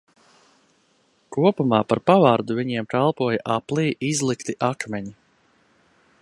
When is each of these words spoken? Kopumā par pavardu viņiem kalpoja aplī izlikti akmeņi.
Kopumā 1.35 1.81
par 1.93 2.01
pavardu 2.11 2.57
viņiem 2.61 2.89
kalpoja 2.95 3.45
aplī 3.59 3.87
izlikti 4.09 4.57
akmeņi. 4.71 5.15